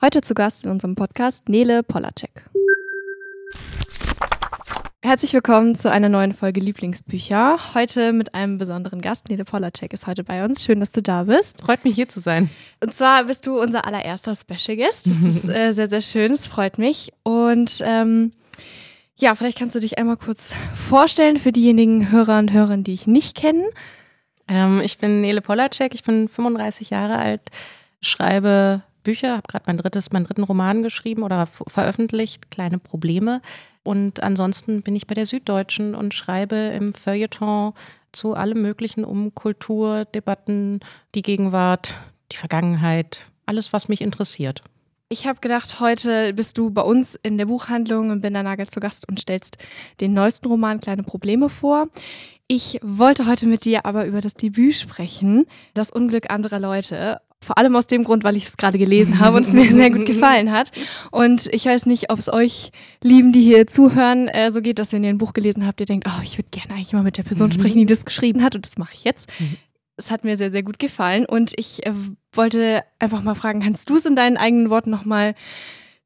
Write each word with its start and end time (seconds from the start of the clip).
Heute 0.00 0.20
zu 0.20 0.32
Gast 0.34 0.62
in 0.62 0.70
unserem 0.70 0.94
Podcast 0.94 1.48
Nele 1.48 1.82
Polacek. 1.82 2.30
Herzlich 5.02 5.32
willkommen 5.32 5.74
zu 5.74 5.90
einer 5.90 6.08
neuen 6.08 6.32
Folge 6.32 6.60
Lieblingsbücher. 6.60 7.74
Heute 7.74 8.12
mit 8.12 8.32
einem 8.32 8.58
besonderen 8.58 9.00
Gast. 9.00 9.28
Nele 9.28 9.44
Polacek 9.44 9.92
ist 9.92 10.06
heute 10.06 10.22
bei 10.22 10.44
uns. 10.44 10.62
Schön, 10.62 10.78
dass 10.78 10.92
du 10.92 11.02
da 11.02 11.24
bist. 11.24 11.62
Freut 11.62 11.84
mich, 11.84 11.96
hier 11.96 12.08
zu 12.08 12.20
sein. 12.20 12.48
Und 12.78 12.94
zwar 12.94 13.24
bist 13.24 13.48
du 13.48 13.60
unser 13.60 13.86
allererster 13.86 14.36
Special 14.36 14.76
Guest. 14.76 15.08
Das 15.08 15.20
ist 15.20 15.48
äh, 15.48 15.72
sehr, 15.72 15.88
sehr 15.88 16.00
schön. 16.00 16.30
Es 16.30 16.46
freut 16.46 16.78
mich. 16.78 17.12
Und 17.24 17.80
ähm, 17.82 18.30
ja, 19.16 19.34
vielleicht 19.34 19.58
kannst 19.58 19.74
du 19.74 19.80
dich 19.80 19.98
einmal 19.98 20.16
kurz 20.16 20.54
vorstellen 20.74 21.38
für 21.38 21.50
diejenigen 21.50 22.12
Hörer 22.12 22.38
und 22.38 22.52
Hörerinnen, 22.52 22.84
die 22.84 22.94
ich 22.94 23.08
nicht 23.08 23.36
kenne. 23.36 23.64
Ähm, 24.46 24.80
ich 24.80 24.98
bin 24.98 25.22
Nele 25.22 25.40
Polacek. 25.40 25.92
Ich 25.92 26.04
bin 26.04 26.28
35 26.28 26.90
Jahre 26.90 27.18
alt, 27.18 27.42
schreibe 28.00 28.84
Bücher, 29.08 29.32
habe 29.32 29.48
gerade 29.48 29.64
mein 29.66 29.78
drittes, 29.78 30.12
meinen 30.12 30.26
dritten 30.26 30.42
Roman 30.42 30.82
geschrieben 30.82 31.22
oder 31.22 31.46
veröffentlicht, 31.46 32.50
Kleine 32.50 32.78
Probleme. 32.78 33.40
Und 33.82 34.22
ansonsten 34.22 34.82
bin 34.82 34.94
ich 34.94 35.06
bei 35.06 35.14
der 35.14 35.24
Süddeutschen 35.24 35.94
und 35.94 36.12
schreibe 36.12 36.56
im 36.56 36.92
Feuilleton 36.92 37.72
zu 38.12 38.34
allem 38.34 38.60
Möglichen 38.60 39.06
um 39.06 39.34
Kultur, 39.34 40.04
Debatten, 40.04 40.80
die 41.14 41.22
Gegenwart, 41.22 41.94
die 42.32 42.36
Vergangenheit, 42.36 43.24
alles, 43.46 43.72
was 43.72 43.88
mich 43.88 44.02
interessiert. 44.02 44.62
Ich 45.08 45.26
habe 45.26 45.40
gedacht, 45.40 45.80
heute 45.80 46.34
bist 46.34 46.58
du 46.58 46.68
bei 46.68 46.82
uns 46.82 47.18
in 47.22 47.38
der 47.38 47.46
Buchhandlung 47.46 48.10
und 48.10 48.20
bin 48.20 48.34
der 48.34 48.42
Nagel 48.42 48.68
zu 48.68 48.78
Gast 48.78 49.08
und 49.08 49.18
stellst 49.18 49.56
den 50.00 50.12
neuesten 50.12 50.48
Roman 50.48 50.82
Kleine 50.82 51.02
Probleme 51.02 51.48
vor. 51.48 51.88
Ich 52.46 52.78
wollte 52.82 53.26
heute 53.26 53.46
mit 53.46 53.64
dir 53.64 53.86
aber 53.86 54.04
über 54.04 54.20
das 54.20 54.34
Debüt 54.34 54.74
sprechen, 54.74 55.46
Das 55.72 55.90
Unglück 55.90 56.28
anderer 56.28 56.60
Leute. 56.60 57.22
Vor 57.40 57.56
allem 57.56 57.76
aus 57.76 57.86
dem 57.86 58.04
Grund, 58.04 58.24
weil 58.24 58.36
ich 58.36 58.46
es 58.46 58.56
gerade 58.56 58.78
gelesen 58.78 59.20
habe 59.20 59.36
und 59.36 59.46
es 59.46 59.52
mir 59.52 59.70
sehr 59.72 59.90
gut 59.90 60.06
gefallen 60.06 60.50
hat. 60.50 60.72
Und 61.10 61.46
ich 61.52 61.66
weiß 61.66 61.86
nicht, 61.86 62.10
ob 62.10 62.18
es 62.18 62.32
euch 62.32 62.72
lieben, 63.02 63.32
die 63.32 63.42
hier 63.42 63.66
zuhören, 63.66 64.28
äh, 64.28 64.50
so 64.50 64.60
geht, 64.60 64.78
dass 64.78 64.92
wenn 64.92 65.04
ihr 65.04 65.10
ein 65.10 65.18
Buch 65.18 65.32
gelesen 65.32 65.66
habt, 65.66 65.80
ihr 65.80 65.86
denkt, 65.86 66.06
oh, 66.08 66.20
ich 66.22 66.36
würde 66.36 66.48
gerne 66.50 66.74
eigentlich 66.74 66.92
mal 66.92 67.02
mit 67.02 67.16
der 67.16 67.22
Person 67.22 67.52
sprechen, 67.52 67.78
die 67.78 67.86
das 67.86 68.04
geschrieben 68.04 68.42
hat. 68.42 68.54
Und 68.54 68.66
das 68.66 68.76
mache 68.76 68.94
ich 68.94 69.04
jetzt. 69.04 69.28
Es 69.96 70.10
hat 70.10 70.24
mir 70.24 70.36
sehr, 70.36 70.52
sehr 70.52 70.62
gut 70.62 70.78
gefallen. 70.78 71.26
Und 71.26 71.52
ich 71.56 71.86
äh, 71.86 71.92
wollte 72.32 72.82
einfach 72.98 73.22
mal 73.22 73.34
fragen, 73.34 73.60
kannst 73.60 73.88
du 73.88 73.96
es 73.96 74.06
in 74.06 74.16
deinen 74.16 74.36
eigenen 74.36 74.70
Worten 74.70 74.90
nochmal 74.90 75.34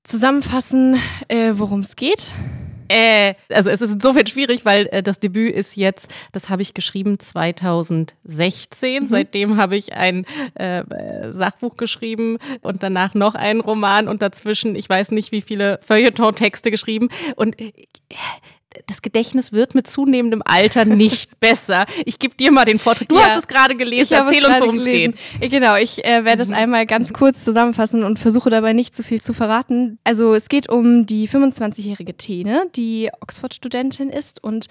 zusammenfassen, 0.04 0.96
äh, 1.28 1.52
worum 1.54 1.80
es 1.80 1.96
geht? 1.96 2.34
Äh, 2.92 3.34
also 3.50 3.70
es 3.70 3.80
ist 3.80 3.94
insofern 3.94 4.26
schwierig, 4.26 4.66
weil 4.66 4.86
äh, 4.92 5.02
das 5.02 5.18
Debüt 5.18 5.54
ist 5.54 5.76
jetzt, 5.76 6.12
das 6.32 6.50
habe 6.50 6.60
ich 6.60 6.74
geschrieben 6.74 7.18
2016. 7.18 9.04
Mhm. 9.04 9.06
Seitdem 9.06 9.56
habe 9.56 9.76
ich 9.76 9.94
ein 9.94 10.26
äh, 10.54 10.84
Sachbuch 11.30 11.78
geschrieben 11.78 12.36
und 12.60 12.82
danach 12.82 13.14
noch 13.14 13.34
einen 13.34 13.60
Roman 13.60 14.08
und 14.08 14.20
dazwischen, 14.20 14.76
ich 14.76 14.90
weiß 14.90 15.12
nicht, 15.12 15.32
wie 15.32 15.40
viele 15.40 15.80
Feuilleton-Texte 15.82 16.70
geschrieben. 16.70 17.08
Und 17.36 17.58
äh, 17.58 17.72
das 18.86 19.02
Gedächtnis 19.02 19.52
wird 19.52 19.74
mit 19.74 19.86
zunehmendem 19.86 20.42
Alter 20.44 20.84
nicht 20.84 21.38
besser. 21.40 21.86
Ich 22.04 22.18
gebe 22.18 22.34
dir 22.34 22.52
mal 22.52 22.64
den 22.64 22.78
Vortrag. 22.78 23.08
Du 23.08 23.16
ja, 23.16 23.30
hast 23.30 23.40
es 23.40 23.46
gerade 23.46 23.74
gelesen. 23.74 24.14
Erzähl 24.14 24.44
uns, 24.44 24.60
worum 24.60 24.76
es 24.76 24.84
geht. 24.84 25.16
Genau, 25.40 25.76
ich 25.76 26.04
äh, 26.04 26.24
werde 26.24 26.44
mhm. 26.44 26.48
das 26.48 26.56
einmal 26.56 26.86
ganz 26.86 27.12
kurz 27.12 27.44
zusammenfassen 27.44 28.04
und 28.04 28.18
versuche 28.18 28.50
dabei 28.50 28.72
nicht 28.72 28.96
zu 28.96 29.02
viel 29.02 29.20
zu 29.20 29.32
verraten. 29.32 29.98
Also 30.04 30.34
es 30.34 30.48
geht 30.48 30.68
um 30.68 31.06
die 31.06 31.28
25-jährige 31.28 32.16
Tene, 32.16 32.66
die 32.74 33.10
Oxford-Studentin 33.20 34.10
ist 34.10 34.42
und 34.42 34.66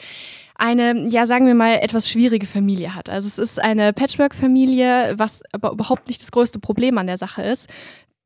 eine, 0.56 1.08
ja, 1.10 1.26
sagen 1.26 1.48
wir 1.48 1.56
mal, 1.56 1.80
etwas 1.82 2.10
schwierige 2.10 2.46
Familie 2.46 2.94
hat. 2.94 3.10
Also 3.10 3.28
es 3.28 3.40
ist 3.40 3.60
eine 3.60 3.94
Patchwork-Familie, 3.94 5.16
was 5.18 5.42
aber 5.52 5.72
überhaupt 5.72 6.08
nicht 6.08 6.22
das 6.22 6.32
größte 6.32 6.60
Problem 6.60 6.98
an 6.98 7.08
der 7.08 7.18
Sache 7.18 7.42
ist 7.42 7.68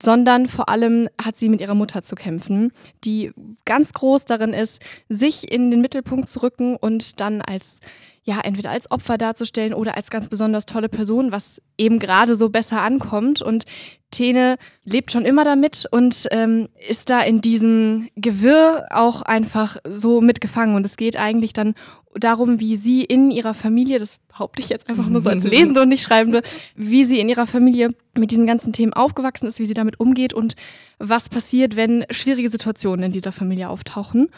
sondern 0.01 0.47
vor 0.47 0.69
allem 0.69 1.07
hat 1.21 1.37
sie 1.37 1.49
mit 1.49 1.61
ihrer 1.61 1.75
Mutter 1.75 2.01
zu 2.01 2.15
kämpfen, 2.15 2.71
die 3.03 3.31
ganz 3.65 3.93
groß 3.93 4.25
darin 4.25 4.53
ist, 4.53 4.81
sich 5.09 5.51
in 5.51 5.71
den 5.71 5.81
Mittelpunkt 5.81 6.29
zu 6.29 6.41
rücken 6.43 6.75
und 6.75 7.19
dann 7.19 7.41
als 7.41 7.79
ja, 8.27 8.39
entweder 8.41 8.71
als 8.71 8.89
Opfer 8.89 9.19
darzustellen 9.19 9.75
oder 9.75 9.95
als 9.95 10.09
ganz 10.09 10.29
besonders 10.29 10.65
tolle 10.65 10.89
Person, 10.89 11.31
was 11.31 11.61
eben 11.77 11.99
gerade 11.99 12.35
so 12.35 12.49
besser 12.49 12.81
ankommt. 12.81 13.43
Und 13.43 13.65
Tene 14.09 14.57
lebt 14.83 15.11
schon 15.11 15.25
immer 15.25 15.45
damit 15.45 15.85
und 15.91 16.27
ähm, 16.31 16.67
ist 16.89 17.11
da 17.11 17.21
in 17.21 17.41
diesem 17.41 18.09
Gewirr 18.15 18.87
auch 18.89 19.21
einfach 19.21 19.77
so 19.87 20.21
mitgefangen. 20.21 20.75
Und 20.75 20.87
es 20.87 20.97
geht 20.97 21.17
eigentlich 21.17 21.53
dann 21.53 21.75
darum, 22.15 22.59
wie 22.59 22.77
sie 22.77 23.03
in 23.03 23.29
ihrer 23.29 23.53
Familie, 23.53 23.99
das 23.99 24.17
behaupte 24.27 24.61
ich 24.61 24.69
jetzt 24.69 24.89
einfach 24.89 25.07
nur 25.07 25.21
so 25.21 25.29
als 25.29 25.43
Lesende 25.45 25.81
und 25.81 25.89
nicht 25.89 26.01
Schreibende, 26.01 26.41
wie 26.75 27.05
sie 27.05 27.19
in 27.19 27.29
ihrer 27.29 27.45
Familie 27.45 27.89
mit 28.17 28.31
diesen 28.31 28.47
ganzen 28.47 28.73
Themen 28.73 28.93
aufgewachsen 28.93 29.47
ist, 29.47 29.59
wie 29.59 29.67
sie 29.67 29.75
damit 29.75 29.99
umgeht 29.99 30.33
und 30.33 30.55
was 30.97 31.29
passiert, 31.29 31.75
wenn 31.75 32.05
schwierige 32.09 32.49
Situationen 32.49 33.05
in 33.05 33.11
dieser 33.11 33.31
Familie 33.31 33.69
auftauchen. 33.69 34.29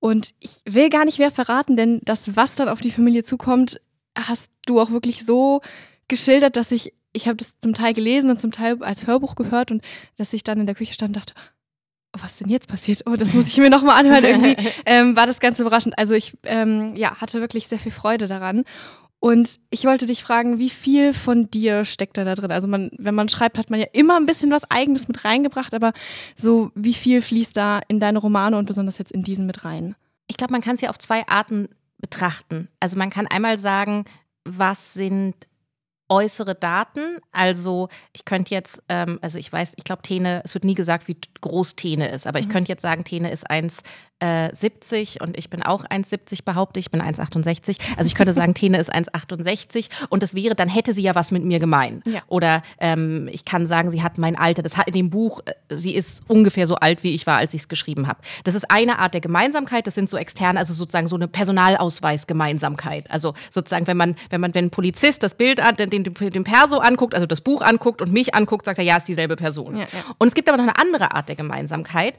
Und 0.00 0.34
ich 0.40 0.62
will 0.64 0.88
gar 0.88 1.04
nicht 1.04 1.18
mehr 1.18 1.30
verraten, 1.30 1.76
denn 1.76 2.00
das, 2.02 2.34
was 2.34 2.56
dann 2.56 2.68
auf 2.68 2.80
die 2.80 2.90
Familie 2.90 3.22
zukommt, 3.22 3.80
hast 4.18 4.50
du 4.66 4.80
auch 4.80 4.90
wirklich 4.90 5.24
so 5.24 5.60
geschildert, 6.08 6.56
dass 6.56 6.72
ich, 6.72 6.94
ich 7.12 7.28
habe 7.28 7.36
das 7.36 7.58
zum 7.60 7.74
Teil 7.74 7.92
gelesen 7.92 8.30
und 8.30 8.40
zum 8.40 8.50
Teil 8.50 8.82
als 8.82 9.06
Hörbuch 9.06 9.34
gehört 9.34 9.70
und 9.70 9.82
dass 10.16 10.32
ich 10.32 10.42
dann 10.42 10.58
in 10.58 10.66
der 10.66 10.74
Küche 10.74 10.94
stand 10.94 11.10
und 11.10 11.16
dachte, 11.16 11.34
oh, 12.16 12.20
was 12.22 12.38
denn 12.38 12.48
jetzt 12.48 12.66
passiert? 12.66 13.02
Oh, 13.06 13.16
das 13.16 13.34
muss 13.34 13.48
ich 13.48 13.58
mir 13.58 13.70
nochmal 13.70 14.00
anhören. 14.00 14.24
Irgendwie 14.24 14.56
ähm, 14.86 15.16
war 15.16 15.26
das 15.26 15.38
ganz 15.38 15.60
überraschend. 15.60 15.98
Also 15.98 16.14
ich 16.14 16.36
ähm, 16.44 16.96
ja, 16.96 17.20
hatte 17.20 17.40
wirklich 17.40 17.68
sehr 17.68 17.78
viel 17.78 17.92
Freude 17.92 18.26
daran. 18.26 18.64
Und 19.20 19.60
ich 19.68 19.84
wollte 19.84 20.06
dich 20.06 20.22
fragen, 20.22 20.58
wie 20.58 20.70
viel 20.70 21.12
von 21.12 21.50
dir 21.50 21.84
steckt 21.84 22.16
da, 22.16 22.24
da 22.24 22.34
drin? 22.34 22.50
Also 22.50 22.66
man, 22.66 22.90
wenn 22.96 23.14
man 23.14 23.28
schreibt, 23.28 23.58
hat 23.58 23.68
man 23.68 23.78
ja 23.78 23.86
immer 23.92 24.16
ein 24.16 24.24
bisschen 24.24 24.50
was 24.50 24.68
Eigenes 24.70 25.08
mit 25.08 25.24
reingebracht, 25.26 25.74
aber 25.74 25.92
so 26.36 26.72
wie 26.74 26.94
viel 26.94 27.20
fließt 27.20 27.54
da 27.54 27.80
in 27.86 28.00
deine 28.00 28.18
Romane 28.18 28.56
und 28.56 28.64
besonders 28.64 28.96
jetzt 28.96 29.12
in 29.12 29.22
diesen 29.22 29.44
mit 29.44 29.64
rein? 29.64 29.94
Ich 30.26 30.38
glaube, 30.38 30.52
man 30.52 30.62
kann 30.62 30.76
es 30.76 30.80
ja 30.80 30.88
auf 30.88 30.98
zwei 30.98 31.28
Arten 31.28 31.68
betrachten. 31.98 32.68
Also 32.80 32.96
man 32.96 33.10
kann 33.10 33.26
einmal 33.26 33.58
sagen, 33.58 34.06
was 34.44 34.94
sind 34.94 35.34
äußere 36.10 36.54
Daten. 36.54 37.18
Also 37.32 37.88
ich 38.12 38.24
könnte 38.24 38.54
jetzt, 38.54 38.82
ähm, 38.88 39.18
also 39.22 39.38
ich 39.38 39.50
weiß, 39.50 39.74
ich 39.76 39.84
glaube, 39.84 40.02
Tene, 40.02 40.42
es 40.44 40.52
wird 40.54 40.64
nie 40.64 40.74
gesagt, 40.74 41.08
wie 41.08 41.16
groß 41.40 41.76
Tene 41.76 42.10
ist, 42.10 42.26
aber 42.26 42.38
ich 42.38 42.48
mhm. 42.48 42.52
könnte 42.52 42.72
jetzt 42.72 42.82
sagen, 42.82 43.04
Tene 43.04 43.30
ist 43.30 43.48
1 43.48 43.82
äh, 44.20 44.54
70 44.54 45.20
und 45.20 45.36
ich 45.36 45.50
bin 45.50 45.62
auch 45.62 45.84
1,70 45.84 46.44
behaupte 46.44 46.78
ich, 46.78 46.90
bin 46.90 47.02
1,68. 47.02 47.78
Also 47.96 48.06
ich 48.06 48.14
könnte 48.14 48.32
sagen, 48.34 48.54
Tene 48.54 48.78
ist 48.78 48.92
1,68 48.94 49.88
und 50.08 50.22
das 50.22 50.34
wäre, 50.34 50.54
dann 50.54 50.68
hätte 50.68 50.94
sie 50.94 51.02
ja 51.02 51.14
was 51.14 51.30
mit 51.30 51.44
mir 51.44 51.58
gemein. 51.58 52.02
Ja. 52.04 52.20
Oder 52.28 52.62
ähm, 52.78 53.28
ich 53.32 53.44
kann 53.44 53.66
sagen, 53.66 53.90
sie 53.90 54.02
hat 54.02 54.18
mein 54.18 54.36
Alter. 54.36 54.62
Das 54.62 54.76
hat 54.76 54.86
in 54.86 54.94
dem 54.94 55.10
Buch, 55.10 55.40
äh, 55.46 55.54
sie 55.74 55.94
ist 55.94 56.22
ungefähr 56.28 56.66
so 56.66 56.76
alt, 56.76 57.02
wie 57.02 57.14
ich 57.14 57.26
war, 57.26 57.38
als 57.38 57.54
ich 57.54 57.62
es 57.62 57.68
geschrieben 57.68 58.06
habe. 58.06 58.20
Das 58.44 58.54
ist 58.54 58.70
eine 58.70 58.98
Art 58.98 59.14
der 59.14 59.20
Gemeinsamkeit, 59.20 59.86
das 59.86 59.94
sind 59.94 60.10
so 60.10 60.16
externe, 60.16 60.58
also 60.58 60.74
sozusagen 60.74 61.08
so 61.08 61.16
eine 61.16 61.28
Personalausweis-Gemeinsamkeit. 61.28 63.10
Also 63.10 63.34
sozusagen, 63.48 63.86
wenn 63.86 63.96
man, 63.96 64.16
wenn 64.28 64.40
man, 64.40 64.54
wenn 64.54 64.66
ein 64.66 64.70
Polizist 64.70 65.22
das 65.22 65.34
Bild 65.34 65.60
an, 65.60 65.76
den, 65.76 65.99
den, 66.04 66.14
den 66.14 66.44
Perso 66.44 66.78
anguckt, 66.78 67.14
also 67.14 67.26
das 67.26 67.40
Buch 67.40 67.62
anguckt 67.62 68.02
und 68.02 68.12
mich 68.12 68.34
anguckt, 68.34 68.64
sagt 68.64 68.78
er, 68.78 68.84
ja, 68.84 68.96
ist 68.96 69.08
dieselbe 69.08 69.36
Person. 69.36 69.76
Ja, 69.76 69.82
ja. 69.82 70.04
Und 70.18 70.28
es 70.28 70.34
gibt 70.34 70.48
aber 70.48 70.58
noch 70.58 70.64
eine 70.64 70.78
andere 70.78 71.14
Art 71.14 71.28
der 71.28 71.36
Gemeinsamkeit, 71.36 72.14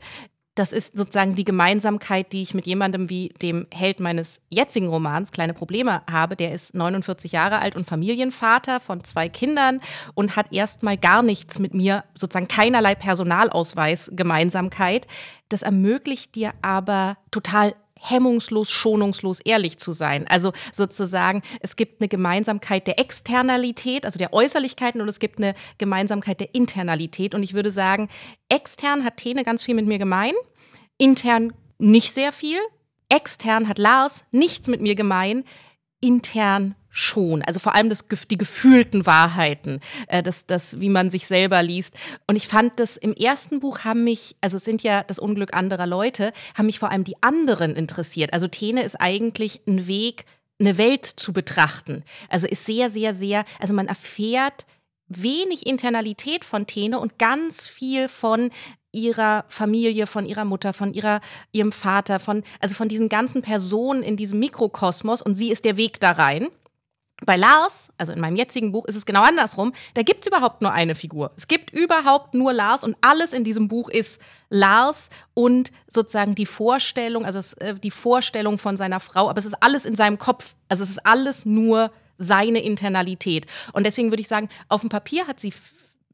das 0.55 0.73
ist 0.73 0.97
sozusagen 0.97 1.35
die 1.35 1.45
Gemeinsamkeit, 1.45 2.33
die 2.33 2.41
ich 2.41 2.53
mit 2.53 2.67
jemandem 2.67 3.09
wie 3.09 3.29
dem 3.41 3.67
Held 3.73 4.01
meines 4.01 4.41
jetzigen 4.49 4.89
Romans 4.89 5.31
Kleine 5.31 5.53
Probleme 5.53 6.01
habe. 6.11 6.35
Der 6.35 6.53
ist 6.53 6.75
49 6.75 7.31
Jahre 7.31 7.59
alt 7.59 7.75
und 7.77 7.87
Familienvater 7.87 8.81
von 8.81 9.03
zwei 9.05 9.29
Kindern 9.29 9.79
und 10.13 10.35
hat 10.35 10.51
erstmal 10.51 10.97
gar 10.97 11.23
nichts 11.23 11.57
mit 11.57 11.73
mir, 11.73 12.03
sozusagen 12.15 12.49
keinerlei 12.49 12.95
Personalausweis 12.95 14.11
Gemeinsamkeit. 14.13 15.07
Das 15.47 15.61
ermöglicht 15.61 16.35
dir 16.35 16.51
aber 16.61 17.15
total 17.31 17.73
hemmungslos, 18.01 18.69
schonungslos 18.69 19.39
ehrlich 19.39 19.77
zu 19.77 19.91
sein. 19.91 20.27
Also 20.27 20.51
sozusagen, 20.73 21.41
es 21.59 21.75
gibt 21.75 22.01
eine 22.01 22.07
Gemeinsamkeit 22.07 22.87
der 22.87 22.99
Externalität, 22.99 24.05
also 24.05 24.17
der 24.17 24.33
Äußerlichkeiten 24.33 25.01
und 25.01 25.07
es 25.07 25.19
gibt 25.19 25.39
eine 25.39 25.53
Gemeinsamkeit 25.77 26.39
der 26.39 26.53
Internalität. 26.55 27.35
Und 27.35 27.43
ich 27.43 27.53
würde 27.53 27.71
sagen, 27.71 28.09
extern 28.49 29.05
hat 29.05 29.17
Tene 29.17 29.43
ganz 29.43 29.63
viel 29.63 29.75
mit 29.75 29.85
mir 29.85 29.99
gemein, 29.99 30.33
intern 30.97 31.53
nicht 31.77 32.13
sehr 32.13 32.31
viel. 32.31 32.59
Extern 33.09 33.67
hat 33.67 33.77
Lars 33.77 34.23
nichts 34.31 34.67
mit 34.67 34.81
mir 34.81 34.95
gemein, 34.95 35.43
intern 35.99 36.75
schon. 36.91 37.41
Also 37.41 37.59
vor 37.59 37.73
allem 37.73 37.89
das, 37.89 38.05
die 38.29 38.37
gefühlten 38.37 39.05
Wahrheiten, 39.05 39.79
äh, 40.07 40.21
das, 40.21 40.45
das, 40.45 40.79
wie 40.79 40.89
man 40.89 41.09
sich 41.09 41.25
selber 41.25 41.63
liest. 41.63 41.95
Und 42.27 42.35
ich 42.35 42.47
fand 42.47 42.79
das 42.79 42.97
im 42.97 43.13
ersten 43.13 43.59
Buch 43.59 43.79
haben 43.79 44.03
mich, 44.03 44.35
also 44.41 44.57
es 44.57 44.65
sind 44.65 44.83
ja 44.83 45.03
das 45.03 45.17
Unglück 45.17 45.55
anderer 45.55 45.87
Leute, 45.87 46.33
haben 46.55 46.65
mich 46.65 46.79
vor 46.79 46.91
allem 46.91 47.05
die 47.05 47.21
anderen 47.21 47.75
interessiert. 47.75 48.33
Also 48.33 48.47
Tene 48.47 48.83
ist 48.83 48.99
eigentlich 48.99 49.61
ein 49.67 49.87
Weg, 49.87 50.25
eine 50.59 50.77
Welt 50.77 51.05
zu 51.05 51.33
betrachten. 51.33 52.03
Also 52.29 52.45
ist 52.45 52.65
sehr, 52.65 52.89
sehr, 52.89 53.13
sehr, 53.13 53.45
also 53.59 53.73
man 53.73 53.87
erfährt 53.87 54.65
wenig 55.07 55.65
Internalität 55.65 56.45
von 56.45 56.67
Tene 56.67 56.99
und 56.99 57.17
ganz 57.17 57.67
viel 57.67 58.07
von 58.07 58.51
ihrer 58.93 59.45
Familie, 59.47 60.07
von 60.07 60.25
ihrer 60.25 60.45
Mutter, 60.45 60.73
von 60.73 60.93
ihrer, 60.93 61.21
ihrem 61.51 61.71
Vater, 61.71 62.19
von, 62.19 62.43
also 62.59 62.75
von 62.75 62.89
diesen 62.89 63.09
ganzen 63.09 63.41
Personen 63.41 64.03
in 64.03 64.17
diesem 64.17 64.39
Mikrokosmos 64.39 65.21
und 65.21 65.35
sie 65.35 65.51
ist 65.51 65.65
der 65.65 65.77
Weg 65.77 65.99
da 65.99 66.11
rein. 66.11 66.47
Bei 67.23 67.37
Lars, 67.37 67.91
also 67.97 68.11
in 68.11 68.19
meinem 68.19 68.35
jetzigen 68.35 68.71
Buch, 68.71 68.85
ist 68.85 68.95
es 68.95 69.05
genau 69.05 69.21
andersrum. 69.21 69.73
Da 69.93 70.01
gibt 70.01 70.21
es 70.21 70.27
überhaupt 70.27 70.61
nur 70.63 70.71
eine 70.71 70.95
Figur. 70.95 71.31
Es 71.37 71.47
gibt 71.47 71.69
überhaupt 71.71 72.33
nur 72.33 72.51
Lars 72.51 72.83
und 72.83 72.97
alles 73.01 73.31
in 73.31 73.43
diesem 73.43 73.67
Buch 73.67 73.89
ist 73.89 74.19
Lars 74.49 75.09
und 75.35 75.71
sozusagen 75.87 76.33
die 76.33 76.47
Vorstellung, 76.47 77.23
also 77.25 77.37
es, 77.37 77.53
äh, 77.53 77.75
die 77.75 77.91
Vorstellung 77.91 78.57
von 78.57 78.75
seiner 78.75 78.99
Frau, 78.99 79.29
aber 79.29 79.37
es 79.37 79.45
ist 79.45 79.61
alles 79.61 79.85
in 79.85 79.95
seinem 79.95 80.17
Kopf. 80.17 80.55
Also 80.67 80.83
es 80.83 80.89
ist 80.89 81.05
alles 81.05 81.45
nur 81.45 81.91
seine 82.17 82.59
Internalität. 82.59 83.45
Und 83.73 83.85
deswegen 83.85 84.11
würde 84.11 84.21
ich 84.21 84.27
sagen, 84.27 84.49
auf 84.67 84.81
dem 84.81 84.89
Papier 84.89 85.27
hat 85.27 85.39
sie 85.39 85.53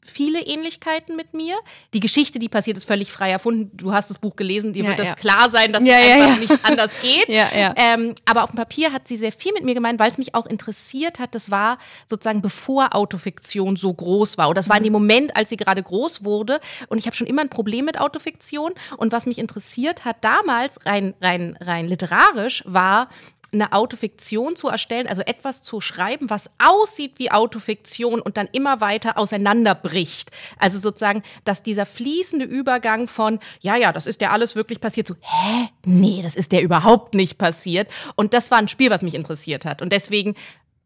viele 0.10 0.42
Ähnlichkeiten 0.42 1.16
mit 1.16 1.34
mir. 1.34 1.56
Die 1.94 2.00
Geschichte, 2.00 2.40
die 2.40 2.50
passiert, 2.50 2.78
ist 2.78 2.86
völlig 2.86 3.12
frei 3.12 3.32
erfunden. 3.32 3.72
Du 3.76 3.94
hast 3.94 4.10
das 4.10 4.20
Buch 4.20 4.36
gelesen, 4.36 4.74
dir 4.74 4.84
ja, 4.84 4.90
wird 4.90 5.00
das 5.00 5.08
ja. 5.10 5.16
klar 5.16 5.50
sein, 5.50 5.74
dass 5.74 5.84
ja, 5.84 6.00
es 6.00 6.22
einfach 6.22 6.40
nicht 6.40 6.66
anders 6.66 6.92
geht. 7.02 7.26
Ähm, 7.28 8.16
aber 8.26 8.44
auf 8.44 8.52
dem 8.52 8.58
Papier 8.58 8.94
hat 8.94 9.08
sie 9.08 9.18
sehr 9.18 9.32
viel 9.32 9.54
mit 9.54 9.64
mir 9.64 9.74
gemeint, 9.74 10.00
weil 10.00 10.10
es 10.10 10.18
mich 10.18 10.36
auch 10.36 10.46
interessiert 10.46 11.20
hat. 11.20 11.36
Das 11.36 11.52
war 11.52 11.78
sozusagen 12.06 12.42
bevor 12.42 12.96
Autofiktion 12.96 13.76
so 13.76 13.94
groß 13.94 14.38
war. 14.38 14.50
Und 14.50 14.58
das 14.58 14.70
war 14.70 14.78
in 14.78 14.84
dem 14.84 14.94
mhm. 14.94 15.00
Moment, 15.00 15.38
als 15.38 15.50
sie 15.50 15.58
gerade 15.58 15.84
groß 15.84 16.24
wurde. 16.24 16.60
Und 16.88 16.98
ich 16.98 17.06
habe 17.06 17.16
schon 17.16 17.28
immer 17.28 17.42
ein 17.42 17.50
Problem 17.50 17.86
mit 17.86 18.00
Autofiktion. 18.00 18.74
Und 18.98 19.12
was 19.12 19.26
mich 19.26 19.40
interessiert 19.40 20.06
hat 20.06 20.18
damals, 20.22 20.86
rein, 20.86 21.14
rein, 21.22 21.58
rein 21.62 21.88
literarisch, 21.88 22.64
war, 22.66 23.10
eine 23.52 23.72
Autofiktion 23.74 24.56
zu 24.56 24.68
erstellen, 24.68 25.08
also 25.08 25.22
etwas 25.22 25.64
zu 25.64 25.82
schreiben, 25.82 26.30
was 26.30 26.50
aussieht 26.58 27.14
wie 27.18 27.32
Autofiktion 27.32 28.22
und 28.22 28.38
dann 28.38 28.48
immer 28.52 28.82
weiter 28.82 29.18
auseinanderbricht. 29.18 30.32
Also 30.60 30.80
sozusagen, 30.80 31.24
dass 31.46 31.64
dieser 31.64 31.86
fließende 31.86 32.46
Übergang 32.46 33.08
von, 33.08 33.40
ja, 33.62 33.76
ja, 33.76 33.94
das 33.94 34.06
ist 34.06 34.22
ja 34.22 34.32
alles 34.32 34.56
wirklich 34.56 34.82
passiert, 34.82 35.08
zu, 35.08 35.16
hä? 35.22 35.70
Nee, 35.86 36.22
das 36.22 36.36
ist 36.36 36.52
ja 36.52 36.60
überhaupt 36.60 37.14
nicht 37.14 37.38
passiert. 37.38 37.90
Und 38.16 38.34
das 38.34 38.52
war 38.52 38.58
ein 38.58 38.68
Spiel, 38.68 38.90
was 38.90 39.02
mich 39.02 39.16
interessiert 39.16 39.66
hat. 39.66 39.82
Und 39.82 39.92
deswegen 39.92 40.36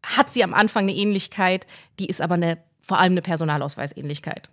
hat 0.04 0.32
sie 0.32 0.44
am 0.44 0.54
Anfang 0.54 0.84
eine 0.84 0.94
Ähnlichkeit, 0.94 1.66
die 1.98 2.06
ist 2.06 2.20
aber 2.20 2.34
eine, 2.34 2.58
vor 2.80 2.98
allem 2.98 3.12
eine 3.12 3.22
Personalausweisähnlichkeit. 3.22 4.48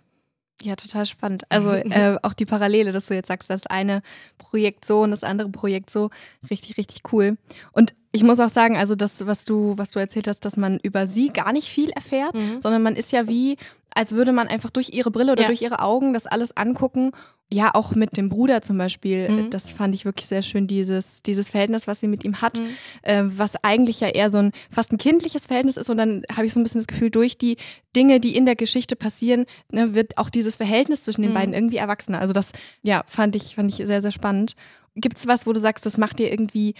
Ja, 0.62 0.76
total 0.76 1.06
spannend. 1.06 1.44
Also 1.48 1.72
äh, 1.72 2.18
auch 2.22 2.34
die 2.34 2.46
Parallele, 2.46 2.92
dass 2.92 3.06
du 3.06 3.14
jetzt 3.14 3.28
sagst, 3.28 3.50
das 3.50 3.66
eine 3.66 4.02
Projekt 4.38 4.84
so 4.84 5.02
und 5.02 5.10
das 5.10 5.24
andere 5.24 5.48
Projekt 5.48 5.90
so, 5.90 6.10
richtig, 6.50 6.76
richtig 6.76 7.12
cool. 7.12 7.36
Und 7.72 7.94
ich 8.12 8.22
muss 8.22 8.40
auch 8.40 8.48
sagen, 8.48 8.76
also 8.76 8.94
das, 8.94 9.24
was 9.26 9.44
du, 9.44 9.78
was 9.78 9.90
du 9.92 9.98
erzählt 9.98 10.26
hast, 10.26 10.44
dass 10.44 10.56
man 10.56 10.78
über 10.82 11.06
sie 11.06 11.28
gar 11.28 11.52
nicht 11.52 11.68
viel 11.68 11.90
erfährt, 11.90 12.34
mhm. 12.34 12.60
sondern 12.60 12.82
man 12.82 12.96
ist 12.96 13.12
ja 13.12 13.28
wie, 13.28 13.56
als 13.94 14.12
würde 14.12 14.32
man 14.32 14.48
einfach 14.48 14.70
durch 14.70 14.90
ihre 14.90 15.10
Brille 15.10 15.32
oder 15.32 15.42
ja. 15.42 15.48
durch 15.48 15.62
ihre 15.62 15.80
Augen 15.80 16.12
das 16.12 16.26
alles 16.26 16.56
angucken. 16.56 17.12
Ja, 17.52 17.74
auch 17.74 17.96
mit 17.96 18.16
dem 18.16 18.28
Bruder 18.28 18.62
zum 18.62 18.78
Beispiel. 18.78 19.28
Mhm. 19.28 19.50
Das 19.50 19.72
fand 19.72 19.94
ich 19.94 20.04
wirklich 20.04 20.26
sehr 20.26 20.42
schön, 20.42 20.68
dieses, 20.68 21.22
dieses 21.22 21.50
Verhältnis, 21.50 21.88
was 21.88 21.98
sie 21.98 22.06
mit 22.06 22.24
ihm 22.24 22.40
hat, 22.40 22.60
mhm. 22.60 22.68
äh, 23.02 23.22
was 23.24 23.62
eigentlich 23.64 24.00
ja 24.00 24.08
eher 24.08 24.30
so 24.30 24.38
ein 24.38 24.52
fast 24.70 24.92
ein 24.92 24.98
kindliches 24.98 25.46
Verhältnis 25.46 25.76
ist. 25.76 25.90
Und 25.90 25.96
dann 25.96 26.22
habe 26.32 26.46
ich 26.46 26.52
so 26.52 26.60
ein 26.60 26.62
bisschen 26.62 26.80
das 26.80 26.86
Gefühl, 26.86 27.10
durch 27.10 27.38
die 27.38 27.56
Dinge, 27.96 28.20
die 28.20 28.36
in 28.36 28.46
der 28.46 28.54
Geschichte 28.54 28.94
passieren, 28.94 29.46
ne, 29.72 29.94
wird 29.94 30.18
auch 30.18 30.30
dieses 30.30 30.56
Verhältnis 30.56 31.02
zwischen 31.02 31.22
den 31.22 31.30
mhm. 31.30 31.34
beiden 31.34 31.54
irgendwie 31.54 31.76
erwachsener. 31.76 32.20
Also 32.20 32.32
das, 32.32 32.52
ja, 32.82 33.02
fand 33.06 33.34
ich, 33.34 33.56
fand 33.56 33.72
ich 33.72 33.84
sehr, 33.84 34.02
sehr 34.02 34.12
spannend. 34.12 34.54
Gibt 34.94 35.18
es 35.18 35.26
was, 35.26 35.46
wo 35.46 35.52
du 35.52 35.60
sagst, 35.60 35.86
das 35.86 35.98
macht 35.98 36.18
dir 36.20 36.30
irgendwie 36.30 36.74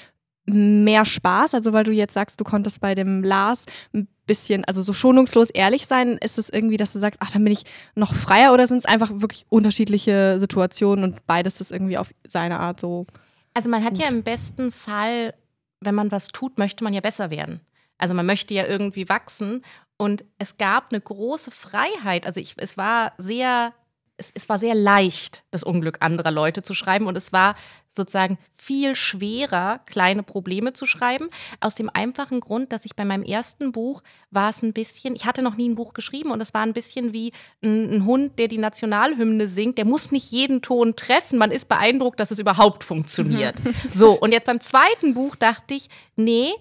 mehr 0.47 1.05
Spaß? 1.05 1.55
Also 1.55 1.73
weil 1.73 1.85
du 1.85 1.93
jetzt 1.93 2.15
sagst, 2.15 2.41
du 2.41 2.45
konntest 2.45 2.81
bei 2.81 2.95
dem 2.95 3.23
Lars 3.23 3.65
ein 3.95 4.09
bisschen, 4.27 4.65
also 4.65 4.83
so 4.83 4.93
schonungslos 4.93 5.51
ehrlich 5.51 5.87
sein, 5.87 6.19
ist 6.19 6.39
es 6.39 6.51
irgendwie, 6.51 6.77
dass 6.77 6.93
du 6.93 6.99
sagst, 6.99 7.21
ach, 7.23 7.31
dann 7.33 7.45
bin 7.45 7.53
ich 7.53 7.65
noch 7.95 8.15
freier 8.15 8.53
oder 8.53 8.67
sind 8.67 8.79
es 8.79 8.85
einfach 8.85 9.11
wirklich 9.15 9.45
unterschiedliche 9.49 10.39
Situationen 10.39 11.05
und 11.05 11.27
beides 11.27 11.61
ist 11.61 11.73
irgendwie 11.73 11.99
auf 11.99 12.13
seine 12.27 12.61
Art 12.61 12.81
so? 12.81 13.07
Also 13.55 13.69
man 13.69 13.85
hat 13.85 13.95
gut. 13.95 14.03
ja 14.03 14.09
im 14.09 14.23
besten 14.23 14.73
Fall, 14.73 15.35
wenn 15.81 15.95
man 15.95 16.13
was 16.13 16.29
tut, 16.29 16.59
möchte 16.59 16.85
man 16.85 16.95
ja 16.95 17.01
besser 17.01 17.31
werden. 17.31 17.61
Also 17.99 18.15
man 18.15 18.27
möchte 18.27 18.55
ja 18.55 18.67
irgendwie 18.67 19.09
wachsen 19.09 19.63
und 19.99 20.25
es 20.39 20.57
gab 20.57 20.93
eine 20.93 21.01
große 21.01 21.51
Freiheit. 21.51 22.25
Also 22.25 22.41
ich, 22.41 22.55
es 22.57 22.77
war 22.79 23.13
sehr 23.19 23.75
es, 24.21 24.31
es, 24.35 24.49
war 24.49 24.59
sehr 24.59 24.75
leicht, 24.75 25.43
das 25.51 25.63
Unglück 25.63 25.99
anderer 26.01 26.31
Leute 26.31 26.63
zu 26.63 26.75
schreiben 26.75 27.07
und 27.07 27.17
es 27.17 27.33
war 27.33 27.57
sozusagen 27.91 28.39
viel 28.53 28.95
schwerer, 28.95 29.81
kleine 29.87 30.23
Probleme 30.23 30.73
zu 30.73 30.87
schreiben. 30.87 31.29
Aus 31.61 31.75
dem 31.75 31.91
einfachen 31.93 32.41
Grund, 32.41 32.73
dass 32.73 32.85
ich 32.85 32.95
bei 32.95 33.05
meinem 33.05 33.25
ersten 33.25 33.73
Buch 33.73 34.03
war 34.31 34.51
es 34.51 34.63
ein 34.63 34.73
bisschen, 34.73 35.17
ich 35.17 35.25
hatte 35.25 35.43
noch 35.43 35.57
nie 35.57 35.69
ein 35.69 35.75
Buch 35.75 35.95
geschrieben 35.95 36.31
und 36.31 36.41
es 36.41 36.55
war 36.55 36.63
ein 36.63 36.73
bisschen 36.73 37.13
wie 37.13 37.33
ein, 37.65 37.93
ein 37.93 38.05
Hund, 38.05 38.39
der 38.39 38.47
die 38.47 38.59
Nationalhymne 38.59 39.49
singt. 39.49 39.79
Der 39.79 39.87
muss 39.87 40.13
nicht 40.13 40.31
jeden 40.31 40.63
Ton 40.63 40.95
treffen. 40.95 41.39
Man 41.39 41.51
ist 41.51 41.69
beeindruckt, 41.69 42.21
dass 42.21 42.31
es 42.31 42.39
überhaupt 42.39 42.85
funktioniert. 42.85 43.57
so, 43.91 44.13
und 44.13 44.33
jetzt 44.33 44.47
beim 44.47 44.61
zweiten 44.61 45.15
Buch 45.15 45.35
dachte 45.35 45.75
ich, 45.75 45.89
nee, 46.15 46.53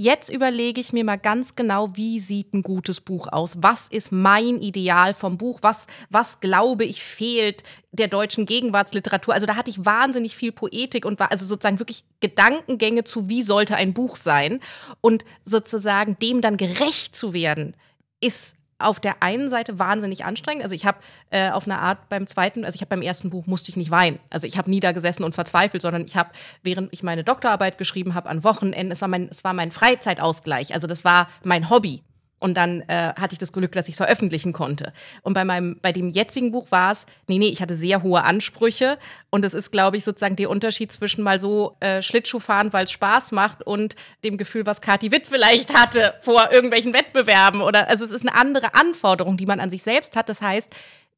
Jetzt 0.00 0.30
überlege 0.30 0.80
ich 0.80 0.92
mir 0.92 1.02
mal 1.02 1.16
ganz 1.16 1.56
genau, 1.56 1.96
wie 1.96 2.20
sieht 2.20 2.54
ein 2.54 2.62
gutes 2.62 3.00
Buch 3.00 3.26
aus? 3.32 3.56
Was 3.62 3.88
ist 3.88 4.12
mein 4.12 4.62
Ideal 4.62 5.12
vom 5.12 5.38
Buch? 5.38 5.58
Was, 5.62 5.88
was 6.08 6.38
glaube 6.38 6.84
ich 6.84 7.02
fehlt 7.02 7.64
der 7.90 8.06
deutschen 8.06 8.46
Gegenwartsliteratur? 8.46 9.34
Also 9.34 9.46
da 9.46 9.56
hatte 9.56 9.70
ich 9.70 9.84
wahnsinnig 9.84 10.36
viel 10.36 10.52
Poetik 10.52 11.04
und 11.04 11.18
war 11.18 11.32
also 11.32 11.44
sozusagen 11.44 11.80
wirklich 11.80 12.04
Gedankengänge 12.20 13.02
zu, 13.02 13.28
wie 13.28 13.42
sollte 13.42 13.74
ein 13.74 13.92
Buch 13.92 14.14
sein? 14.14 14.60
Und 15.00 15.24
sozusagen 15.44 16.16
dem 16.22 16.42
dann 16.42 16.58
gerecht 16.58 17.16
zu 17.16 17.32
werden, 17.32 17.74
ist 18.20 18.54
auf 18.78 19.00
der 19.00 19.22
einen 19.22 19.48
Seite 19.48 19.78
wahnsinnig 19.78 20.24
anstrengend. 20.24 20.62
Also 20.62 20.74
ich 20.74 20.86
habe 20.86 20.98
äh, 21.30 21.50
auf 21.50 21.66
eine 21.66 21.78
Art 21.78 22.08
beim 22.08 22.26
zweiten, 22.26 22.64
also 22.64 22.76
ich 22.76 22.80
habe 22.80 22.90
beim 22.90 23.02
ersten 23.02 23.30
Buch 23.30 23.46
musste 23.46 23.70
ich 23.70 23.76
nicht 23.76 23.90
weinen. 23.90 24.18
Also 24.30 24.46
ich 24.46 24.56
habe 24.56 24.70
nie 24.70 24.80
da 24.80 24.92
gesessen 24.92 25.24
und 25.24 25.34
verzweifelt, 25.34 25.82
sondern 25.82 26.04
ich 26.04 26.16
habe, 26.16 26.30
während 26.62 26.92
ich 26.92 27.02
meine 27.02 27.24
Doktorarbeit 27.24 27.78
geschrieben 27.78 28.14
habe, 28.14 28.28
an 28.28 28.44
Wochenenden, 28.44 28.92
es 28.92 29.00
war 29.00 29.08
mein, 29.08 29.28
es 29.30 29.42
war 29.44 29.52
mein 29.52 29.72
Freizeitausgleich. 29.72 30.74
Also 30.74 30.86
das 30.86 31.04
war 31.04 31.28
mein 31.42 31.70
Hobby. 31.70 32.02
Und 32.38 32.56
dann 32.56 32.82
äh, 32.82 33.12
hatte 33.18 33.32
ich 33.32 33.38
das 33.38 33.52
Glück, 33.52 33.72
dass 33.72 33.88
ich 33.88 33.92
es 33.92 33.96
veröffentlichen 33.96 34.52
konnte. 34.52 34.92
Und 35.22 35.34
bei 35.34 35.44
meinem, 35.44 35.78
bei 35.82 35.92
dem 35.92 36.10
jetzigen 36.10 36.52
Buch 36.52 36.70
war 36.70 36.92
es, 36.92 37.06
nee, 37.26 37.38
nee, 37.38 37.48
ich 37.48 37.60
hatte 37.60 37.74
sehr 37.74 38.02
hohe 38.02 38.22
Ansprüche. 38.22 38.98
Und 39.30 39.44
das 39.44 39.54
ist, 39.54 39.72
glaube 39.72 39.96
ich, 39.96 40.04
sozusagen 40.04 40.36
der 40.36 40.50
Unterschied 40.50 40.92
zwischen 40.92 41.24
mal 41.24 41.40
so 41.40 41.76
äh, 41.80 42.00
Schlittschuh 42.02 42.38
fahren, 42.38 42.72
weil 42.72 42.84
es 42.84 42.92
Spaß 42.92 43.32
macht 43.32 43.66
und 43.66 43.96
dem 44.24 44.38
Gefühl, 44.38 44.66
was 44.66 44.80
Kathi 44.80 45.10
Witt 45.10 45.26
vielleicht 45.26 45.74
hatte 45.74 46.14
vor 46.20 46.50
irgendwelchen 46.52 46.94
Wettbewerben. 46.94 47.60
Oder 47.60 47.88
also 47.88 48.04
es 48.04 48.10
ist 48.10 48.22
eine 48.26 48.34
andere 48.36 48.74
Anforderung, 48.74 49.36
die 49.36 49.46
man 49.46 49.60
an 49.60 49.70
sich 49.70 49.82
selbst 49.82 50.14
hat. 50.14 50.28
Das 50.28 50.40
heißt, 50.40 50.72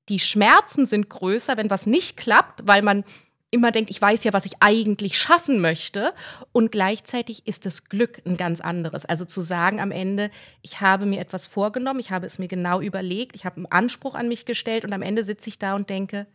die 0.09 0.19
Schmerzen 0.19 0.87
sind 0.87 1.09
größer, 1.09 1.57
wenn 1.57 1.71
was 1.71 1.87
nicht 1.87 2.17
klappt, 2.17 2.67
weil 2.67 2.83
man 2.83 3.05
immer 3.51 3.73
denkt, 3.73 3.91
ich 3.91 4.01
weiß 4.01 4.25
ja, 4.25 4.33
was 4.33 4.47
ich 4.47 4.55
eigentlich 4.61 5.19
schaffen 5.19 5.61
möchte. 5.61 6.13
Und 6.53 6.73
gleichzeitig 6.73 7.47
ist 7.47 7.67
das 7.67 7.85
Glück 7.85 8.23
ein 8.25 8.37
ganz 8.37 8.61
anderes. 8.61 9.05
Also 9.05 9.25
zu 9.25 9.41
sagen 9.41 9.81
am 9.81 9.91
Ende, 9.91 10.31
ich 10.63 10.81
habe 10.81 11.07
mir 11.07 11.21
etwas 11.21 11.47
vorgenommen, 11.47 12.01
ich 12.01 12.11
habe 12.11 12.27
es 12.27 12.39
mir 12.39 12.49
genau 12.49 12.81
überlegt, 12.81 13.35
ich 13.37 13.45
habe 13.45 13.57
einen 13.57 13.67
Anspruch 13.67 14.15
an 14.15 14.29
mich 14.29 14.47
gestellt 14.47 14.85
und 14.85 14.93
am 14.93 15.03
Ende 15.03 15.25
sitze 15.25 15.49
ich 15.49 15.59
da 15.59 15.75
und 15.75 15.91
denke, 15.91 16.27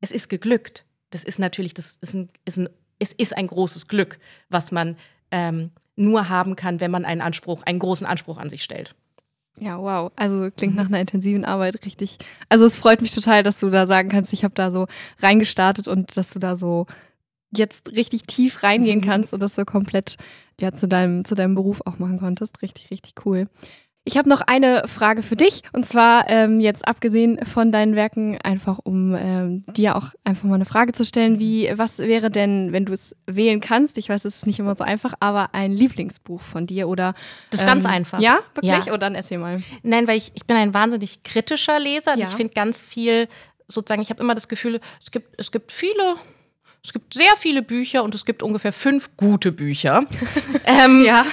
es 0.00 0.10
ist 0.10 0.28
geglückt. 0.28 0.84
Das 1.10 1.24
ist 1.24 1.38
natürlich, 1.38 1.74
das 1.74 1.98
ist 2.00 2.14
ein, 2.14 2.28
ist 2.44 2.58
ein, 2.58 2.68
es 2.98 3.12
ist 3.12 3.36
ein 3.36 3.46
großes 3.46 3.88
Glück, 3.88 4.18
was 4.48 4.72
man 4.72 4.96
ähm, 5.30 5.70
nur 5.96 6.28
haben 6.28 6.56
kann, 6.56 6.80
wenn 6.80 6.90
man 6.90 7.04
einen 7.04 7.20
Anspruch, 7.20 7.62
einen 7.64 7.78
großen 7.78 8.06
Anspruch 8.06 8.38
an 8.38 8.50
sich 8.50 8.62
stellt. 8.62 8.94
Ja, 9.58 9.78
wow. 9.78 10.10
Also 10.16 10.50
klingt 10.56 10.74
nach 10.74 10.88
mhm. 10.88 10.94
einer 10.94 11.00
intensiven 11.00 11.44
Arbeit 11.44 11.84
richtig. 11.84 12.18
Also 12.48 12.64
es 12.64 12.78
freut 12.78 13.02
mich 13.02 13.14
total, 13.14 13.42
dass 13.42 13.60
du 13.60 13.70
da 13.70 13.86
sagen 13.86 14.08
kannst, 14.08 14.32
ich 14.32 14.44
habe 14.44 14.54
da 14.54 14.72
so 14.72 14.86
reingestartet 15.20 15.88
und 15.88 16.16
dass 16.16 16.30
du 16.30 16.38
da 16.38 16.56
so 16.56 16.86
jetzt 17.54 17.92
richtig 17.92 18.22
tief 18.22 18.62
reingehen 18.62 19.00
mhm. 19.00 19.04
kannst 19.04 19.34
und 19.34 19.40
das 19.40 19.54
so 19.54 19.64
komplett 19.64 20.16
ja 20.60 20.72
zu 20.72 20.88
deinem 20.88 21.24
zu 21.24 21.34
deinem 21.34 21.54
Beruf 21.54 21.82
auch 21.84 21.98
machen 21.98 22.18
konntest. 22.18 22.62
Richtig, 22.62 22.90
richtig 22.90 23.14
cool. 23.26 23.48
Ich 24.04 24.16
habe 24.16 24.28
noch 24.28 24.40
eine 24.40 24.82
Frage 24.88 25.22
für 25.22 25.36
dich 25.36 25.62
und 25.72 25.86
zwar 25.86 26.28
ähm, 26.28 26.58
jetzt 26.58 26.88
abgesehen 26.88 27.38
von 27.44 27.70
deinen 27.70 27.94
Werken 27.94 28.36
einfach 28.42 28.80
um 28.82 29.14
ähm, 29.14 29.62
dir 29.68 29.94
auch 29.94 30.08
einfach 30.24 30.42
mal 30.42 30.56
eine 30.56 30.64
Frage 30.64 30.92
zu 30.92 31.04
stellen, 31.04 31.38
wie 31.38 31.70
was 31.76 31.98
wäre 31.98 32.28
denn, 32.28 32.72
wenn 32.72 32.84
du 32.84 32.92
es 32.92 33.14
wählen 33.26 33.60
kannst? 33.60 33.96
Ich 33.98 34.08
weiß, 34.08 34.24
es 34.24 34.38
ist 34.38 34.46
nicht 34.46 34.58
immer 34.58 34.74
so 34.74 34.82
einfach, 34.82 35.14
aber 35.20 35.54
ein 35.54 35.70
Lieblingsbuch 35.70 36.40
von 36.40 36.66
dir 36.66 36.88
oder 36.88 37.14
das 37.50 37.60
ist 37.60 37.62
ähm, 37.62 37.68
ganz 37.68 37.84
einfach. 37.84 38.20
Ja, 38.20 38.40
wirklich? 38.54 38.86
Ja. 38.86 38.92
Oder 38.92 38.98
dann 38.98 39.14
erzähl 39.14 39.38
mal. 39.38 39.62
Nein, 39.84 40.08
weil 40.08 40.16
ich 40.16 40.32
ich 40.34 40.46
bin 40.46 40.56
ein 40.56 40.74
wahnsinnig 40.74 41.22
kritischer 41.22 41.78
Leser. 41.78 42.18
Ja. 42.18 42.26
Ich 42.26 42.34
finde 42.34 42.54
ganz 42.54 42.82
viel 42.82 43.28
sozusagen. 43.68 44.02
Ich 44.02 44.10
habe 44.10 44.20
immer 44.20 44.34
das 44.34 44.48
Gefühl, 44.48 44.80
es 45.00 45.12
gibt 45.12 45.34
es 45.38 45.52
gibt 45.52 45.70
viele 45.70 46.16
es 46.84 46.92
gibt 46.92 47.14
sehr 47.14 47.36
viele 47.36 47.62
Bücher 47.62 48.02
und 48.02 48.14
es 48.16 48.24
gibt 48.24 48.42
ungefähr 48.42 48.72
fünf 48.72 49.16
gute 49.16 49.52
Bücher. 49.52 50.04
ähm, 50.66 51.04
ja. 51.04 51.24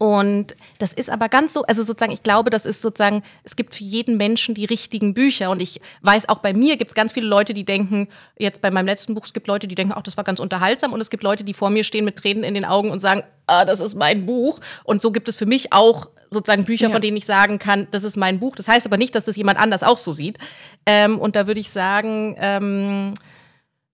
Und 0.00 0.56
das 0.78 0.94
ist 0.94 1.10
aber 1.10 1.28
ganz 1.28 1.52
so, 1.52 1.62
also 1.64 1.82
sozusagen, 1.82 2.10
ich 2.10 2.22
glaube, 2.22 2.48
das 2.48 2.64
ist 2.64 2.80
sozusagen, 2.80 3.22
es 3.44 3.54
gibt 3.54 3.74
für 3.74 3.84
jeden 3.84 4.16
Menschen 4.16 4.54
die 4.54 4.64
richtigen 4.64 5.12
Bücher. 5.12 5.50
Und 5.50 5.60
ich 5.60 5.78
weiß, 6.00 6.26
auch 6.30 6.38
bei 6.38 6.54
mir 6.54 6.78
gibt 6.78 6.92
es 6.92 6.94
ganz 6.94 7.12
viele 7.12 7.26
Leute, 7.26 7.52
die 7.52 7.66
denken, 7.66 8.08
jetzt 8.38 8.62
bei 8.62 8.70
meinem 8.70 8.86
letzten 8.86 9.14
Buch, 9.14 9.26
es 9.26 9.34
gibt 9.34 9.46
Leute, 9.46 9.68
die 9.68 9.74
denken, 9.74 9.92
ach, 9.94 10.00
das 10.00 10.16
war 10.16 10.24
ganz 10.24 10.40
unterhaltsam. 10.40 10.94
Und 10.94 11.02
es 11.02 11.10
gibt 11.10 11.22
Leute, 11.22 11.44
die 11.44 11.52
vor 11.52 11.68
mir 11.68 11.84
stehen 11.84 12.06
mit 12.06 12.16
Tränen 12.16 12.44
in 12.44 12.54
den 12.54 12.64
Augen 12.64 12.90
und 12.90 13.00
sagen, 13.00 13.24
ah, 13.46 13.66
das 13.66 13.80
ist 13.80 13.94
mein 13.94 14.24
Buch. 14.24 14.60
Und 14.84 15.02
so 15.02 15.12
gibt 15.12 15.28
es 15.28 15.36
für 15.36 15.44
mich 15.44 15.74
auch 15.74 16.08
sozusagen 16.30 16.64
Bücher, 16.64 16.86
ja. 16.86 16.92
von 16.92 17.02
denen 17.02 17.18
ich 17.18 17.26
sagen 17.26 17.58
kann, 17.58 17.86
das 17.90 18.02
ist 18.02 18.16
mein 18.16 18.40
Buch. 18.40 18.56
Das 18.56 18.68
heißt 18.68 18.86
aber 18.86 18.96
nicht, 18.96 19.14
dass 19.14 19.26
das 19.26 19.36
jemand 19.36 19.58
anders 19.58 19.82
auch 19.82 19.98
so 19.98 20.14
sieht. 20.14 20.38
Ähm, 20.86 21.18
und 21.18 21.36
da 21.36 21.46
würde 21.46 21.60
ich 21.60 21.68
sagen, 21.68 22.36
ähm, 22.38 23.12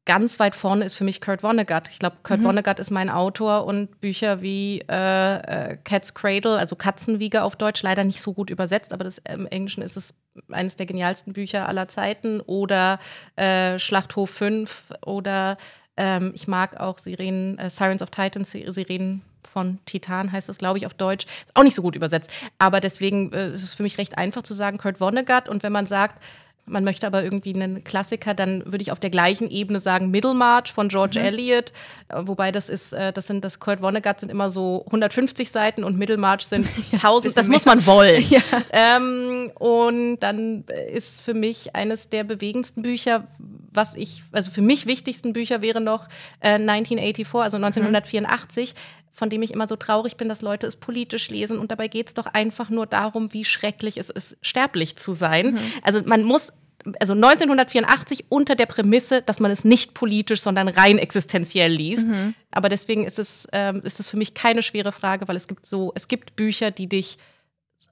ganz 0.07 0.41
weit 0.41 0.55
vorne 0.55 0.85
ist 0.85 0.95
für 0.95 1.05
mich 1.05 1.21
Kurt 1.21 1.43
Vonnegut. 1.43 1.89
Ich 1.91 1.99
glaube, 1.99 2.17
Kurt 2.23 2.41
mhm. 2.41 2.45
Vonnegut 2.45 2.79
ist 2.79 2.91
mein 2.91 3.11
Autor 3.11 3.67
und 3.67 4.01
Bücher 4.01 4.41
wie 4.41 4.81
äh, 4.89 5.73
äh, 5.73 5.77
Cat's 5.85 6.15
Cradle, 6.15 6.57
also 6.57 6.77
Katzenwiege 6.77 7.43
auf 7.43 7.57
Deutsch, 7.57 7.83
leider 7.83 8.05
nicht 8.05 8.23
so 8.23 8.33
gut 8.33 8.49
übersetzt, 8.49 8.95
aber 8.95 9.05
das, 9.05 9.19
im 9.19 9.47
Englischen 9.47 9.83
ist 9.83 9.97
es 9.97 10.15
eines 10.51 10.77
der 10.77 10.87
genialsten 10.87 11.33
Bücher 11.33 11.69
aller 11.69 11.89
Zeiten 11.89 12.41
oder 12.41 12.99
äh, 13.37 13.79
Schlachthof 13.79 14.31
5 14.31 14.93
oder 15.05 15.59
ähm, 15.97 16.33
ich 16.35 16.47
mag 16.47 16.79
auch 16.79 16.99
Sirenen, 16.99 17.59
äh, 17.59 17.69
Sirens 17.69 18.03
of 18.03 18.11
Titans, 18.11 18.51
Sirenen 18.51 19.23
von 19.47 19.79
Titan 19.87 20.33
heißt 20.33 20.49
es, 20.49 20.59
glaube 20.59 20.77
ich, 20.79 20.87
auf 20.87 20.93
Deutsch. 20.93 21.25
Ist 21.25 21.55
auch 21.57 21.63
nicht 21.63 21.75
so 21.75 21.81
gut 21.81 21.97
übersetzt. 21.97 22.29
Aber 22.59 22.81
deswegen 22.81 23.33
äh, 23.33 23.49
ist 23.49 23.63
es 23.63 23.73
für 23.73 23.85
mich 23.85 23.97
recht 23.97 24.19
einfach 24.19 24.43
zu 24.43 24.53
sagen, 24.53 24.77
Kurt 24.77 24.99
Vonnegut. 24.99 25.49
Und 25.49 25.63
wenn 25.63 25.73
man 25.73 25.87
sagt, 25.87 26.23
man 26.67 26.85
möchte 26.85 27.07
aber 27.07 27.23
irgendwie 27.23 27.55
einen 27.55 27.85
Klassiker, 27.85 28.35
dann 28.35 28.65
würde 28.67 28.83
ich 28.83 28.93
auf 28.93 28.99
der 28.99 29.11
gleichen 29.11 29.49
Ebene 29.51 29.81
sagen 29.81 30.11
Middlemarch 30.11 30.73
von 30.73 30.89
George 30.89 31.19
mhm. 31.19 31.27
Eliot, 31.27 31.73
äh, 32.09 32.23
wobei 32.25 32.53
das 32.53 32.69
ist, 32.69 32.93
äh, 32.93 33.13
das 33.13 33.27
sind 33.27 33.45
das 33.45 33.61
Kurt 33.61 33.81
Vonnegut 33.81 34.21
sind 34.21 34.31
immer 34.31 34.51
so 34.51 34.83
150 34.87 35.51
Seiten 35.51 35.85
und 35.85 35.97
Middlemarch 35.97 36.47
sind 36.47 36.69
1000. 36.93 37.37
das 37.37 37.49
muss 37.49 37.65
man 37.65 37.85
wollen. 37.87 38.25
Ja. 38.37 38.41
Ähm, 38.73 39.53
und 39.55 40.19
dann 40.19 40.65
ist 40.93 41.21
für 41.21 41.33
mich 41.33 41.77
eines 41.77 42.09
der 42.09 42.25
bewegendsten 42.25 42.83
Bücher, 42.83 43.29
was 43.77 43.95
ich, 43.95 44.23
also 44.33 44.51
für 44.51 44.63
mich 44.63 44.87
wichtigsten 44.87 45.33
Bücher 45.33 45.63
wäre 45.63 45.81
noch 45.81 46.09
äh, 46.41 46.55
1984, 46.55 47.37
also 47.37 47.57
1984. 47.57 48.75
Mhm 48.75 48.79
von 49.17 49.31
dem 49.31 49.43
ich 49.43 49.51
immer 49.51 49.67
so 49.67 49.77
traurig 49.77 50.19
bin, 50.19 50.29
dass 50.29 50.43
Leute 50.43 50.67
es 50.67 50.77
politisch 50.77 51.31
lesen. 51.31 51.59
Und 51.59 51.71
dabei 51.71 51.89
geht 51.89 52.09
es 52.09 52.15
doch 52.15 52.27
einfach 52.27 52.69
nur 52.69 52.85
darum, 52.85 53.33
wie 53.33 53.47
schrecklich 53.47 53.97
es 53.97 54.11
ist, 54.11 54.37
sterblich 54.43 54.97
zu 54.97 55.15
sein. 55.15 55.53
Mhm. 55.53 55.59
Also 55.83 56.03
man 56.05 56.23
muss 56.23 56.53
also 57.01 57.15
1984 57.15 58.27
unter 58.29 58.55
der 58.55 58.67
Prämisse, 58.67 59.23
dass 59.23 59.41
man 59.41 59.51
es 59.51 59.65
nicht 59.65 59.95
politisch, 59.95 60.43
sondern 60.43 60.69
rein 60.69 60.99
existenziell 60.99 61.73
liest. 61.73 62.07
Mhm. 62.07 62.35
Aber 62.51 62.69
deswegen 62.69 63.05
ist 63.07 63.19
es, 63.19 63.49
ähm, 63.53 63.81
ist 63.85 64.01
es 64.01 64.09
für 64.09 64.19
mich 64.19 64.35
keine 64.35 64.63
schwere 64.63 64.93
Frage, 64.93 65.27
weil 65.29 65.37
es 65.37 65.49
gibt 65.49 65.67
so, 65.67 65.93
es 65.95 66.09
gibt 66.09 66.37
Bücher, 66.37 66.71
die 66.71 66.87
dich 66.87 67.17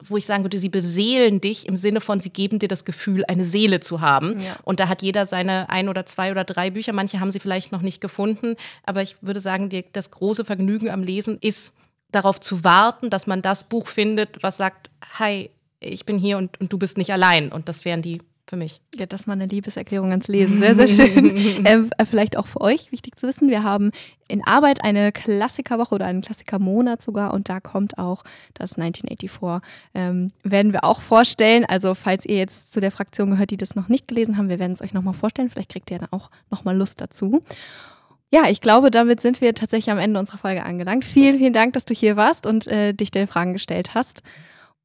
wo 0.03 0.17
ich 0.17 0.27
sagen 0.27 0.45
würde, 0.45 0.59
sie 0.59 0.69
beseelen 0.69 1.41
dich 1.41 1.67
im 1.67 1.77
Sinne 1.77 2.01
von, 2.01 2.21
sie 2.21 2.31
geben 2.31 2.59
dir 2.59 2.69
das 2.69 2.85
Gefühl, 2.85 3.25
eine 3.27 3.45
Seele 3.45 3.81
zu 3.81 4.01
haben. 4.01 4.41
Ja. 4.41 4.57
Und 4.65 4.81
da 4.81 4.89
hat 4.89 5.03
jeder 5.03 5.27
seine 5.27 5.71
ein 5.71 5.89
oder 5.89 6.05
zwei 6.05 6.31
oder 6.31 6.45
drei 6.45 6.71
Bücher. 6.71 6.93
Manche 6.93 7.21
haben 7.21 7.31
sie 7.31 7.41
vielleicht 7.41 7.73
noch 7.73 7.81
nicht 7.81 8.01
gefunden. 8.01 8.57
Aber 8.85 9.03
ich 9.03 9.17
würde 9.21 9.41
sagen, 9.41 9.69
die, 9.69 9.85
das 9.93 10.11
große 10.11 10.45
Vergnügen 10.45 10.91
am 10.91 11.03
Lesen 11.03 11.39
ist, 11.41 11.73
darauf 12.11 12.41
zu 12.41 12.65
warten, 12.65 13.11
dass 13.11 13.27
man 13.27 13.43
das 13.43 13.65
Buch 13.65 13.89
findet, 13.89 14.43
was 14.43 14.57
sagt, 14.57 14.91
hi, 15.19 15.51
ich 15.81 16.07
bin 16.07 16.19
hier 16.19 16.39
und, 16.39 16.61
und 16.61 16.73
du 16.73 16.79
bist 16.79 16.97
nicht 16.97 17.13
allein. 17.13 17.51
Und 17.51 17.69
das 17.69 17.85
wären 17.85 18.03
die 18.03 18.19
für 18.47 18.57
mich. 18.57 18.81
Ja, 18.95 19.07
das 19.07 19.27
war 19.27 19.33
eine 19.33 19.47
Liebeserklärung 19.47 20.11
ans 20.11 20.29
Lesen. 20.29 20.61
Sehr, 20.61 20.75
sehr 20.75 20.87
schön. 20.87 21.65
äh, 21.67 22.05
vielleicht 22.05 22.37
auch 22.37 22.47
für 22.47 22.61
euch 22.61 22.93
wichtig 22.93 23.19
zu 23.19 23.27
wissen. 23.27 23.49
Wir 23.49 23.63
haben 23.63 23.91
in 24.29 24.47
Arbeit 24.47 24.85
eine 24.85 25.13
Klassikerwoche 25.13 25.95
oder 25.95 26.07
einen 26.07 26.21
Klassikermonat 26.21 27.01
sogar 27.01 27.33
und 27.33 27.49
da 27.49 27.61
kommt 27.61 27.99
auch 27.99 28.23
das 28.53 28.79
1984. 28.79 29.69
Ähm, 29.95 30.29
werden 30.43 30.73
wir 30.73 30.85
auch 30.85 31.01
vorstellen. 31.01 31.65
Also, 31.65 31.95
falls 31.95 32.27
ihr 32.27 32.37
jetzt 32.37 32.73
zu 32.73 32.81
der 32.81 32.91
Fraktion 32.91 33.31
gehört, 33.31 33.51
die 33.51 33.57
das 33.57 33.75
noch 33.75 33.89
nicht 33.89 34.09
gelesen 34.09 34.37
haben, 34.37 34.49
wir 34.49 34.59
werden 34.59 34.73
es 34.73 34.83
euch 34.83 34.93
nochmal 34.93 35.15
vorstellen. 35.15 35.49
Vielleicht 35.49 35.71
kriegt 35.71 35.91
ihr 35.91 35.99
dann 35.99 36.13
auch 36.13 36.31
nochmal 36.51 36.77
Lust 36.77 37.01
dazu. 37.01 37.41
Ja, 38.31 38.49
ich 38.51 38.61
glaube, 38.61 38.91
damit 38.91 39.21
sind 39.21 39.41
wir 39.41 39.55
tatsächlich 39.55 39.93
am 39.93 39.99
Ende 39.99 40.19
unserer 40.19 40.39
Folge 40.39 40.65
angelangt. 40.65 41.05
Vielen, 41.05 41.39
vielen 41.39 41.53
Dank, 41.53 41.73
dass 41.75 41.85
du 41.85 41.95
hier 41.95 42.17
warst 42.17 42.47
und 42.47 42.67
äh, 42.67 42.93
dich 42.93 43.11
den 43.11 43.27
Fragen 43.27 43.53
gestellt 43.53 43.95
hast. 43.95 44.23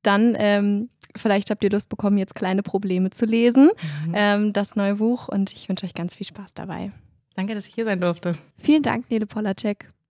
Dann 0.03 0.35
ähm, 0.37 0.89
Vielleicht 1.15 1.49
habt 1.49 1.63
ihr 1.63 1.71
Lust 1.71 1.89
bekommen, 1.89 2.17
jetzt 2.17 2.35
kleine 2.35 2.61
Probleme 2.61 3.09
zu 3.09 3.25
lesen, 3.25 3.71
mhm. 4.05 4.13
ähm, 4.13 4.53
das 4.53 4.75
neue 4.75 4.95
Buch. 4.95 5.27
Und 5.27 5.51
ich 5.53 5.67
wünsche 5.67 5.85
euch 5.85 5.93
ganz 5.93 6.15
viel 6.15 6.27
Spaß 6.27 6.53
dabei. 6.53 6.91
Danke, 7.35 7.55
dass 7.55 7.67
ich 7.67 7.73
hier 7.73 7.85
sein 7.85 7.99
durfte. 7.99 8.37
Vielen 8.57 8.83
Dank, 8.83 9.09
Nele 9.09 9.25
Polacek. 9.25 9.91